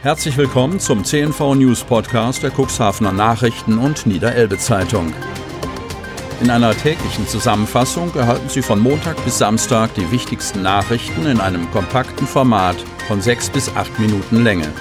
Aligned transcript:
Herzlich 0.00 0.36
willkommen 0.36 0.78
zum 0.78 1.02
CNV 1.02 1.56
News 1.56 1.82
Podcast 1.82 2.44
der 2.44 2.52
Cuxhavener 2.52 3.10
Nachrichten 3.10 3.78
und 3.78 4.06
Niederelbe 4.06 4.56
Zeitung. 4.56 5.12
In 6.40 6.50
einer 6.50 6.72
täglichen 6.72 7.26
Zusammenfassung 7.26 8.14
erhalten 8.14 8.48
Sie 8.48 8.62
von 8.62 8.78
Montag 8.78 9.16
bis 9.24 9.38
Samstag 9.38 9.92
die 9.94 10.08
wichtigsten 10.12 10.62
Nachrichten 10.62 11.26
in 11.26 11.40
einem 11.40 11.68
kompakten 11.72 12.28
Format 12.28 12.76
von 13.08 13.20
sechs 13.20 13.50
bis 13.50 13.74
acht 13.74 13.98
Minuten 13.98 14.44
Länge. 14.44 14.72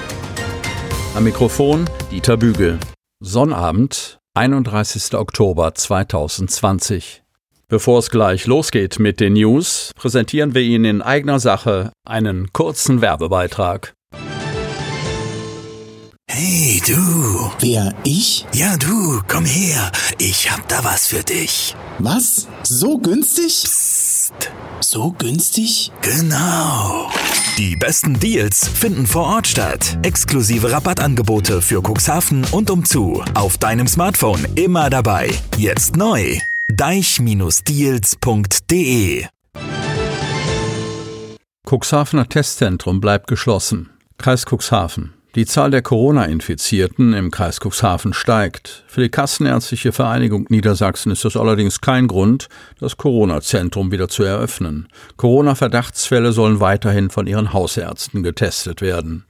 Am 1.16 1.24
Mikrofon 1.24 1.90
Dieter 2.12 2.38
Bügel. 2.38 2.78
Sonnabend, 3.20 4.20
31. 4.36 5.16
Oktober 5.16 5.74
2020. 5.74 7.24
Bevor 7.68 7.98
es 7.98 8.12
gleich 8.12 8.46
losgeht 8.46 9.00
mit 9.00 9.20
den 9.20 9.34
News, 9.34 9.94
präsentieren 9.96 10.54
wir 10.54 10.62
Ihnen 10.62 10.86
in 10.86 11.02
eigener 11.02 11.40
Sache 11.40 11.92
einen 12.06 12.54
kurzen 12.54 13.02
Werbebeitrag. 13.02 13.97
Hey 16.30 16.82
du. 16.86 17.50
Wer, 17.62 17.96
ich? 18.04 18.46
Ja 18.54 18.76
du, 18.76 19.22
komm 19.30 19.46
her. 19.46 19.94
Ich 20.18 20.52
hab 20.52 20.68
da 20.68 20.84
was 20.84 21.08
für 21.08 21.24
dich. 21.24 21.74
Was? 22.00 22.50
So 22.64 22.98
günstig? 22.98 23.64
Psst. 23.64 24.52
So 24.82 25.16
günstig? 25.18 25.94
Genau. 26.02 27.10
Die 27.58 27.78
besten 27.78 28.20
Deals 28.20 28.68
finden 28.68 29.08
vor 29.08 29.24
Ort 29.24 29.48
statt. 29.48 29.98
Exklusive 30.04 30.70
Rabattangebote 30.70 31.62
für 31.62 31.82
Cuxhaven 31.82 32.44
und 32.52 32.70
umzu. 32.70 33.24
Auf 33.34 33.58
deinem 33.58 33.88
Smartphone 33.88 34.46
immer 34.56 34.90
dabei. 34.90 35.30
Jetzt 35.58 35.96
neu. 35.96 36.40
deich-deals.de 36.68 39.26
Cuxhavener 41.64 42.28
Testzentrum 42.28 43.00
bleibt 43.00 43.28
geschlossen. 43.28 43.92
Kreis 44.18 44.44
Cuxhaven. 44.46 45.14
Die 45.38 45.46
Zahl 45.46 45.70
der 45.70 45.84
Corona-Infizierten 45.84 47.14
im 47.14 47.30
Kreis 47.30 47.60
Cuxhaven 47.60 48.14
steigt. 48.14 48.84
Für 48.88 49.02
die 49.02 49.10
Kassenärztliche 49.10 49.92
Vereinigung 49.92 50.48
Niedersachsen 50.50 51.12
ist 51.12 51.26
das 51.26 51.38
allerdings 51.38 51.80
kein 51.80 52.08
Grund, 52.08 52.50
das 52.80 52.98
Corona-Zentrum 52.98 53.92
wieder 53.92 54.08
zu 54.08 54.24
eröffnen. 54.24 54.88
Corona-Verdachtsfälle 55.16 56.32
sollen 56.32 56.60
weiterhin 56.60 57.12
von 57.12 57.28
ihren 57.28 57.54
Hausärzten 57.54 58.24
getestet 58.24 58.82
werden. 58.82 59.28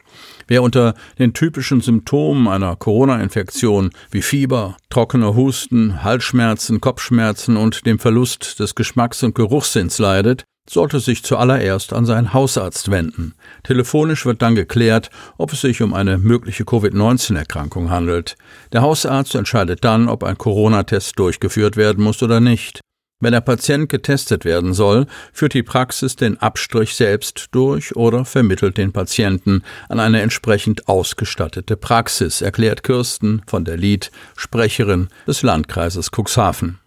Wer 0.47 0.63
unter 0.63 0.93
den 1.19 1.33
typischen 1.33 1.81
Symptomen 1.81 2.47
einer 2.47 2.77
Corona-Infektion 2.77 3.89
wie 4.09 4.21
Fieber, 4.21 4.77
trockener 4.89 5.35
Husten, 5.35 6.05
Halsschmerzen, 6.05 6.79
Kopfschmerzen 6.79 7.57
und 7.57 7.85
dem 7.85 7.99
Verlust 7.99 8.61
des 8.61 8.75
Geschmacks- 8.75 9.23
und 9.23 9.35
Geruchssinns 9.35 9.99
leidet, 9.99 10.45
sollte 10.69 10.99
sich 10.99 11.23
zuallererst 11.23 11.93
an 11.93 12.05
seinen 12.05 12.33
Hausarzt 12.33 12.91
wenden. 12.91 13.33
Telefonisch 13.63 14.25
wird 14.25 14.41
dann 14.41 14.55
geklärt, 14.55 15.09
ob 15.37 15.53
es 15.53 15.61
sich 15.61 15.81
um 15.81 15.93
eine 15.93 16.17
mögliche 16.17 16.65
Covid-19-Erkrankung 16.65 17.89
handelt. 17.89 18.35
Der 18.73 18.81
Hausarzt 18.81 19.35
entscheidet 19.35 19.83
dann, 19.83 20.09
ob 20.09 20.23
ein 20.23 20.37
Corona-Test 20.37 21.17
durchgeführt 21.19 21.77
werden 21.77 22.03
muss 22.03 22.21
oder 22.21 22.39
nicht. 22.39 22.81
Wenn 23.19 23.31
der 23.31 23.41
Patient 23.41 23.89
getestet 23.89 24.45
werden 24.45 24.75
soll, 24.75 25.07
führt 25.33 25.55
die 25.55 25.63
Praxis 25.63 26.15
den 26.15 26.37
Abstrich 26.37 26.95
selbst 26.95 27.47
durch 27.51 27.95
oder 27.95 28.25
vermittelt 28.25 28.77
den 28.77 28.93
Patienten 28.93 29.63
an 29.89 29.99
eine 29.99 30.21
entsprechend 30.21 30.87
ausgestattete 30.87 31.77
Praxis, 31.77 32.41
erklärt 32.41 32.83
Kirsten 32.83 33.41
von 33.47 33.65
der 33.65 33.75
Lied, 33.75 34.11
Sprecherin 34.35 35.07
des 35.25 35.41
Landkreises 35.41 36.11
Cuxhaven. 36.11 36.77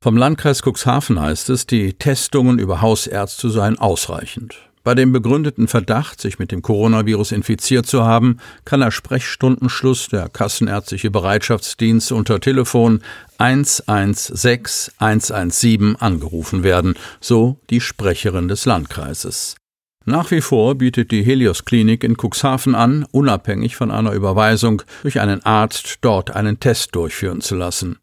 Vom 0.00 0.16
Landkreis 0.16 0.62
Cuxhaven 0.62 1.20
heißt 1.20 1.50
es, 1.50 1.66
die 1.66 1.92
Testungen 1.92 2.60
über 2.60 2.80
Hausärzte 2.80 3.50
seien 3.50 3.80
ausreichend. 3.80 4.54
Bei 4.84 4.94
dem 4.94 5.12
begründeten 5.12 5.66
Verdacht, 5.66 6.20
sich 6.20 6.38
mit 6.38 6.52
dem 6.52 6.62
Coronavirus 6.62 7.32
infiziert 7.32 7.84
zu 7.86 8.04
haben, 8.04 8.38
kann 8.64 8.78
der 8.78 8.92
Sprechstundenschluss 8.92 10.06
der 10.06 10.28
Kassenärztliche 10.28 11.10
Bereitschaftsdienst 11.10 12.12
unter 12.12 12.38
Telefon 12.38 13.02
116 13.38 14.94
117 14.98 15.96
angerufen 15.96 16.62
werden, 16.62 16.94
so 17.20 17.58
die 17.68 17.80
Sprecherin 17.80 18.46
des 18.46 18.66
Landkreises. 18.66 19.56
Nach 20.04 20.30
wie 20.30 20.40
vor 20.40 20.76
bietet 20.76 21.10
die 21.10 21.24
Helios 21.24 21.64
Klinik 21.64 22.04
in 22.04 22.16
Cuxhaven 22.16 22.76
an, 22.76 23.04
unabhängig 23.10 23.74
von 23.74 23.90
einer 23.90 24.12
Überweisung 24.12 24.82
durch 25.02 25.18
einen 25.18 25.44
Arzt 25.44 25.98
dort 26.02 26.30
einen 26.30 26.60
Test 26.60 26.94
durchführen 26.94 27.40
zu 27.40 27.56
lassen. 27.56 27.98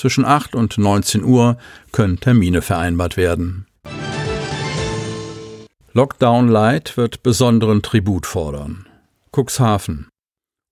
Zwischen 0.00 0.24
8 0.24 0.54
und 0.54 0.78
19 0.78 1.24
Uhr 1.24 1.58
können 1.92 2.18
Termine 2.18 2.62
vereinbart 2.62 3.18
werden. 3.18 3.66
Lockdown 5.92 6.48
Light 6.48 6.96
wird 6.96 7.22
besonderen 7.22 7.82
Tribut 7.82 8.24
fordern. 8.24 8.86
Cuxhaven. 9.30 10.08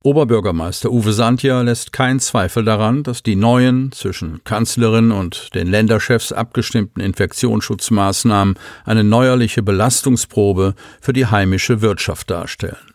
Oberbürgermeister 0.02 0.90
Uwe 0.90 1.12
Santja 1.12 1.60
lässt 1.60 1.92
keinen 1.92 2.20
Zweifel 2.20 2.64
daran, 2.64 3.02
dass 3.02 3.22
die 3.22 3.36
neuen, 3.36 3.92
zwischen 3.92 4.42
Kanzlerin 4.44 5.10
und 5.10 5.54
den 5.54 5.66
Länderchefs 5.66 6.32
abgestimmten 6.32 7.02
Infektionsschutzmaßnahmen 7.02 8.54
eine 8.86 9.04
neuerliche 9.04 9.62
Belastungsprobe 9.62 10.74
für 11.02 11.12
die 11.12 11.26
heimische 11.26 11.82
Wirtschaft 11.82 12.30
darstellen. 12.30 12.94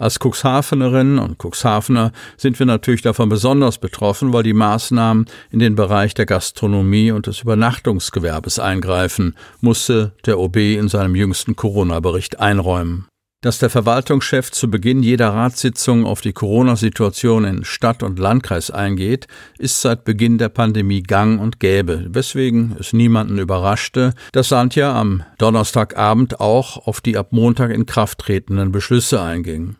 Als 0.00 0.20
Cuxhavenerinnen 0.20 1.18
und 1.18 1.38
Cuxhavener 1.42 2.12
sind 2.36 2.56
wir 2.60 2.66
natürlich 2.66 3.02
davon 3.02 3.28
besonders 3.28 3.78
betroffen, 3.78 4.32
weil 4.32 4.44
die 4.44 4.52
Maßnahmen 4.52 5.26
in 5.50 5.58
den 5.58 5.74
Bereich 5.74 6.14
der 6.14 6.24
Gastronomie 6.24 7.10
und 7.10 7.26
des 7.26 7.40
Übernachtungsgewerbes 7.42 8.60
eingreifen, 8.60 9.34
musste 9.60 10.12
der 10.24 10.38
OB 10.38 10.56
in 10.56 10.88
seinem 10.88 11.16
jüngsten 11.16 11.56
Corona-Bericht 11.56 12.38
einräumen. 12.38 13.06
Dass 13.40 13.58
der 13.58 13.70
Verwaltungschef 13.70 14.52
zu 14.52 14.70
Beginn 14.70 15.02
jeder 15.02 15.30
Ratssitzung 15.30 16.06
auf 16.06 16.20
die 16.20 16.32
Corona-Situation 16.32 17.44
in 17.44 17.64
Stadt 17.64 18.04
und 18.04 18.20
Landkreis 18.20 18.70
eingeht, 18.70 19.26
ist 19.58 19.80
seit 19.80 20.04
Beginn 20.04 20.38
der 20.38 20.48
Pandemie 20.48 21.02
gang 21.02 21.40
und 21.40 21.58
gäbe, 21.58 22.06
weswegen 22.08 22.76
es 22.78 22.92
niemanden 22.92 23.38
überraschte, 23.38 24.14
dass 24.30 24.48
Santja 24.48 24.94
am 24.94 25.24
Donnerstagabend 25.38 26.38
auch 26.38 26.86
auf 26.86 27.00
die 27.00 27.16
ab 27.16 27.32
Montag 27.32 27.72
in 27.72 27.86
Kraft 27.86 28.18
tretenden 28.18 28.70
Beschlüsse 28.70 29.20
einging. 29.20 29.76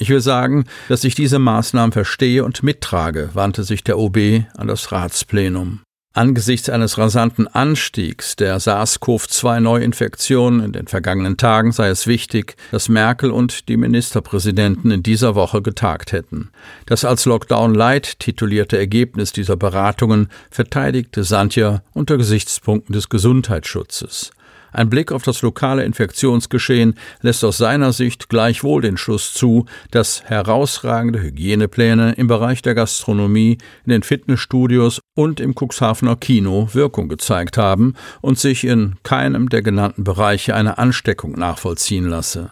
Ich 0.00 0.10
will 0.10 0.20
sagen, 0.20 0.66
dass 0.88 1.02
ich 1.02 1.16
diese 1.16 1.40
Maßnahmen 1.40 1.90
verstehe 1.90 2.44
und 2.44 2.62
mittrage, 2.62 3.30
wandte 3.34 3.64
sich 3.64 3.82
der 3.82 3.98
OB 3.98 4.44
an 4.56 4.68
das 4.68 4.92
Ratsplenum. 4.92 5.80
Angesichts 6.14 6.70
eines 6.70 6.98
rasanten 6.98 7.48
Anstiegs 7.48 8.36
der 8.36 8.60
SARS-CoV-2-Neuinfektionen 8.60 10.64
in 10.64 10.70
den 10.72 10.86
vergangenen 10.86 11.36
Tagen 11.36 11.72
sei 11.72 11.88
es 11.88 12.06
wichtig, 12.06 12.54
dass 12.70 12.88
Merkel 12.88 13.32
und 13.32 13.68
die 13.68 13.76
Ministerpräsidenten 13.76 14.92
in 14.92 15.02
dieser 15.02 15.34
Woche 15.34 15.62
getagt 15.62 16.12
hätten. 16.12 16.50
Das 16.86 17.04
als 17.04 17.24
Lockdown 17.24 17.74
Light 17.74 18.20
titulierte 18.20 18.78
Ergebnis 18.78 19.32
dieser 19.32 19.56
Beratungen 19.56 20.28
verteidigte 20.50 21.24
Santja 21.24 21.82
unter 21.92 22.16
Gesichtspunkten 22.16 22.92
des 22.92 23.08
Gesundheitsschutzes. 23.08 24.30
Ein 24.72 24.90
Blick 24.90 25.12
auf 25.12 25.22
das 25.22 25.42
lokale 25.42 25.84
Infektionsgeschehen 25.84 26.94
lässt 27.20 27.44
aus 27.44 27.58
seiner 27.58 27.92
Sicht 27.92 28.28
gleichwohl 28.28 28.82
den 28.82 28.96
Schluss 28.96 29.32
zu, 29.32 29.66
dass 29.90 30.24
herausragende 30.24 31.20
Hygienepläne 31.22 32.12
im 32.12 32.26
Bereich 32.26 32.62
der 32.62 32.74
Gastronomie, 32.74 33.58
in 33.84 33.90
den 33.90 34.02
Fitnessstudios 34.02 35.00
und 35.14 35.40
im 35.40 35.54
Cuxhavener 35.54 36.16
Kino 36.16 36.68
Wirkung 36.72 37.08
gezeigt 37.08 37.56
haben 37.56 37.94
und 38.20 38.38
sich 38.38 38.64
in 38.64 38.96
keinem 39.02 39.48
der 39.48 39.62
genannten 39.62 40.04
Bereiche 40.04 40.54
eine 40.54 40.78
Ansteckung 40.78 41.32
nachvollziehen 41.32 42.08
lasse. 42.08 42.50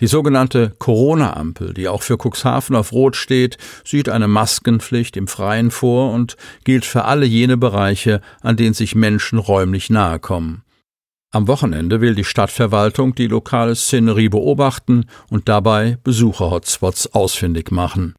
Die 0.00 0.08
sogenannte 0.08 0.74
Corona-Ampel, 0.80 1.72
die 1.72 1.86
auch 1.86 2.02
für 2.02 2.18
Cuxhaven 2.18 2.74
auf 2.74 2.90
Rot 2.90 3.14
steht, 3.14 3.58
sieht 3.84 4.08
eine 4.08 4.26
Maskenpflicht 4.26 5.16
im 5.16 5.28
Freien 5.28 5.70
vor 5.70 6.12
und 6.12 6.36
gilt 6.64 6.84
für 6.84 7.04
alle 7.04 7.26
jene 7.26 7.56
Bereiche, 7.56 8.20
an 8.40 8.56
denen 8.56 8.74
sich 8.74 8.96
Menschen 8.96 9.38
räumlich 9.38 9.90
nahe 9.90 10.18
kommen. 10.18 10.63
Am 11.34 11.48
Wochenende 11.48 12.00
will 12.00 12.14
die 12.14 12.22
Stadtverwaltung 12.22 13.16
die 13.16 13.26
lokale 13.26 13.74
Szenerie 13.74 14.28
beobachten 14.28 15.06
und 15.30 15.48
dabei 15.48 15.98
Besucher-Hotspots 16.04 17.12
ausfindig 17.12 17.72
machen. 17.72 18.14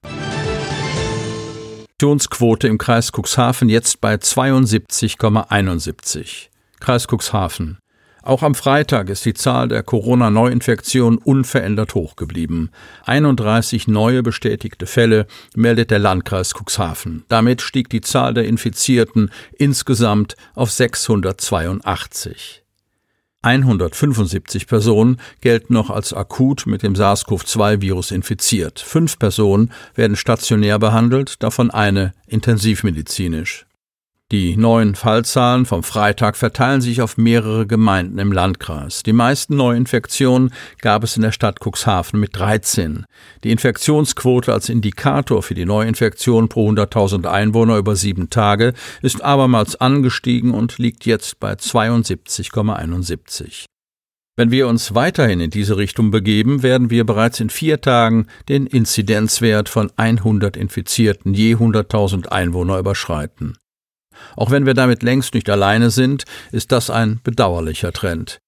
Infektionsquote 1.93 2.67
im 2.67 2.77
Kreis 2.77 3.13
Cuxhaven 3.13 3.69
jetzt 3.69 4.01
bei 4.01 4.15
72,71. 4.15 6.49
Kreis 6.81 7.07
Cuxhaven. 7.07 7.77
Auch 8.21 8.43
am 8.43 8.53
Freitag 8.53 9.09
ist 9.09 9.23
die 9.23 9.33
Zahl 9.33 9.69
der 9.69 9.81
Corona-Neuinfektionen 9.81 11.17
unverändert 11.17 11.95
hoch 11.95 12.17
geblieben. 12.17 12.69
31 13.05 13.87
neue 13.87 14.23
bestätigte 14.23 14.87
Fälle 14.87 15.25
meldet 15.55 15.89
der 15.89 15.99
Landkreis 15.99 16.53
Cuxhaven. 16.53 17.23
Damit 17.29 17.61
stieg 17.61 17.89
die 17.89 18.01
Zahl 18.01 18.33
der 18.33 18.43
Infizierten 18.43 19.31
insgesamt 19.57 20.35
auf 20.53 20.69
682. 20.69 22.64
175 23.45 24.65
Personen 24.65 25.19
gelten 25.39 25.73
noch 25.73 25.91
als 25.91 26.13
akut 26.13 26.65
mit 26.65 26.81
dem 26.81 26.95
SARS-CoV-2-Virus 26.95 28.11
infiziert. 28.11 28.79
Fünf 28.79 29.19
Personen 29.19 29.71
werden 29.93 30.15
stationär 30.15 30.79
behandelt, 30.79 31.43
davon 31.43 31.69
eine 31.69 32.13
intensivmedizinisch. 32.25 33.67
Die 34.35 34.57
neuen 34.57 34.95
Fallzahlen 34.95 35.65
vom 35.65 35.81
Freitag 35.81 36.35
verteilen 36.35 36.81
sich 36.81 37.01
auf 37.01 37.15
mehrere 37.15 37.65
Gemeinden 37.65 38.19
im 38.19 38.33
Landkreis. 38.33 39.01
Die 39.01 39.13
meisten 39.13 39.55
Neuinfektionen 39.55 40.51
gab 40.81 41.05
es 41.05 41.15
in 41.15 41.21
der 41.21 41.31
Stadt 41.31 41.59
Cuxhaven 41.65 42.19
mit 42.19 42.35
13. 42.35 43.05
Die 43.45 43.51
Infektionsquote 43.51 44.51
als 44.51 44.67
Indikator 44.67 45.41
für 45.41 45.53
die 45.53 45.63
Neuinfektion 45.63 46.49
pro 46.49 46.69
100.000 46.69 47.27
Einwohner 47.27 47.77
über 47.77 47.95
sieben 47.95 48.29
Tage 48.29 48.73
ist 49.01 49.23
abermals 49.23 49.77
angestiegen 49.77 50.51
und 50.51 50.79
liegt 50.79 51.05
jetzt 51.05 51.39
bei 51.39 51.53
72,71. 51.53 53.63
Wenn 54.35 54.51
wir 54.51 54.67
uns 54.67 54.93
weiterhin 54.93 55.39
in 55.39 55.49
diese 55.49 55.77
Richtung 55.77 56.11
begeben, 56.11 56.61
werden 56.61 56.89
wir 56.89 57.05
bereits 57.05 57.39
in 57.39 57.49
vier 57.49 57.79
Tagen 57.79 58.27
den 58.49 58.67
Inzidenzwert 58.67 59.69
von 59.69 59.93
100 59.95 60.57
Infizierten 60.57 61.33
je 61.33 61.55
100.000 61.55 62.27
Einwohner 62.27 62.79
überschreiten. 62.79 63.55
Auch 64.35 64.51
wenn 64.51 64.65
wir 64.65 64.73
damit 64.73 65.03
längst 65.03 65.33
nicht 65.33 65.49
alleine 65.49 65.89
sind, 65.89 66.23
ist 66.51 66.71
das 66.71 66.89
ein 66.89 67.19
bedauerlicher 67.23 67.91
Trend. 67.91 68.39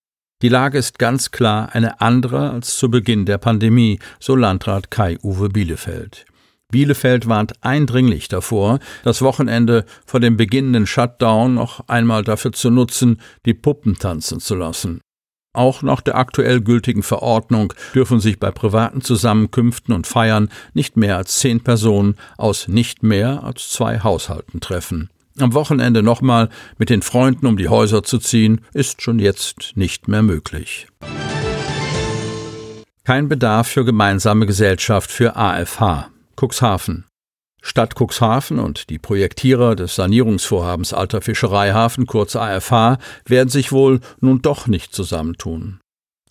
Die 0.42 0.50
Lage 0.50 0.78
ist 0.78 1.00
ganz 1.00 1.32
klar 1.32 1.70
eine 1.74 2.00
andere 2.00 2.52
als 2.52 2.78
zu 2.78 2.92
Beginn 2.92 3.26
der 3.26 3.40
Pandemie, 3.40 4.00
so 4.20 4.36
Landrat 4.36 4.92
Kai-Uwe 4.92 5.50
Bielefeld. 5.50 6.26
Bielefeld 6.72 7.28
warnt 7.28 7.54
eindringlich 7.64 8.28
davor, 8.28 8.80
das 9.04 9.22
Wochenende 9.22 9.86
vor 10.06 10.20
dem 10.20 10.38
beginnenden 10.38 10.86
Shutdown 10.86 11.56
noch 11.56 11.88
einmal 11.88 12.24
dafür 12.24 12.52
zu 12.52 12.70
nutzen, 12.70 13.22
die 13.46 13.54
Puppen 13.54 13.98
tanzen 13.98 14.40
zu 14.40 14.54
lassen. 14.54 15.02
Auch 15.54 15.82
nach 15.82 16.02
der 16.02 16.18
aktuell 16.18 16.62
gültigen 16.62 17.02
Verordnung 17.02 17.74
dürfen 17.96 18.20
sich 18.20 18.40
bei 18.40 18.52
privaten 18.52 19.02
Zusammenkünften 19.02 19.92
und 19.92 20.06
Feiern 20.06 20.50
nicht 20.74 20.98
mehr 20.98 21.18
als 21.18 21.40
zehn 21.40 21.64
Personen 21.64 22.16
aus 22.38 22.68
nicht 22.68 23.02
mehr 23.02 23.44
als 23.44 23.70
zwei 23.70 24.02
Haushalten 24.02 24.60
treffen. 24.60 25.10
Am 25.40 25.54
Wochenende 25.54 26.04
nochmal 26.04 26.50
mit 26.78 26.90
den 26.90 27.02
Freunden 27.02 27.46
um 27.46 27.58
die 27.58 27.70
Häuser 27.70 28.04
zu 28.04 28.18
ziehen, 28.18 28.62
ist 28.74 29.02
schon 29.02 29.20
jetzt 29.20 29.74
nicht 29.76 30.08
mehr 30.08 30.24
möglich. 30.24 30.88
Kein 33.04 33.30
Bedarf 33.30 33.68
für 33.68 33.86
gemeinsame 33.86 34.46
Gesellschaft 34.46 35.12
für 35.12 35.36
AFH. 35.36 36.10
Cuxhaven. 36.36 37.06
Stadt 37.62 37.96
Cuxhaven 38.00 38.60
und 38.60 38.90
die 38.90 39.00
Projektierer 39.00 39.76
des 39.76 39.96
Sanierungsvorhabens 39.96 40.94
Alter 40.94 41.22
Fischereihafen, 41.22 42.06
kurz 42.06 42.36
AFH, 42.36 42.98
werden 43.26 43.50
sich 43.50 43.72
wohl 43.72 44.00
nun 44.20 44.42
doch 44.42 44.68
nicht 44.68 44.94
zusammentun. 44.94 45.80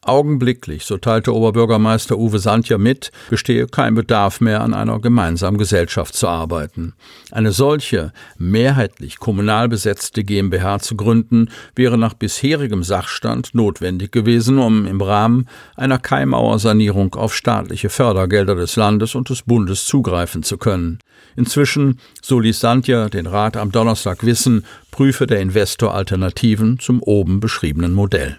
Augenblicklich, 0.06 0.84
so 0.84 0.98
teilte 0.98 1.34
Oberbürgermeister 1.34 2.16
Uwe 2.16 2.38
Sandja 2.38 2.78
mit, 2.78 3.10
bestehe 3.28 3.66
kein 3.66 3.94
Bedarf 3.94 4.40
mehr, 4.40 4.60
an 4.60 4.72
einer 4.72 5.00
gemeinsamen 5.00 5.58
Gesellschaft 5.58 6.14
zu 6.14 6.28
arbeiten. 6.28 6.94
Eine 7.32 7.52
solche, 7.52 8.12
mehrheitlich 8.38 9.18
kommunal 9.18 9.68
besetzte 9.68 10.22
GmbH 10.22 10.78
zu 10.78 10.96
gründen, 10.96 11.50
wäre 11.74 11.98
nach 11.98 12.14
bisherigem 12.14 12.82
Sachstand 12.82 13.54
notwendig 13.54 14.12
gewesen, 14.12 14.58
um 14.58 14.86
im 14.86 15.00
Rahmen 15.00 15.48
einer 15.74 15.98
Keimauersanierung 15.98 17.14
auf 17.14 17.34
staatliche 17.34 17.88
Fördergelder 17.88 18.54
des 18.54 18.76
Landes 18.76 19.14
und 19.14 19.28
des 19.28 19.42
Bundes 19.42 19.86
zugreifen 19.86 20.42
zu 20.42 20.56
können. 20.56 21.00
Inzwischen, 21.36 21.98
so 22.22 22.38
ließ 22.38 22.60
Sandja 22.60 23.08
den 23.08 23.26
Rat 23.26 23.56
am 23.56 23.72
Donnerstag 23.72 24.24
wissen, 24.24 24.64
prüfe 24.90 25.26
der 25.26 25.40
Investor 25.40 25.94
Alternativen 25.94 26.78
zum 26.78 27.02
oben 27.02 27.40
beschriebenen 27.40 27.92
Modell. 27.92 28.38